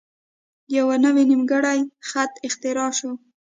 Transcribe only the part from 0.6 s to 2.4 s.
یوه نوی نیمګړی خط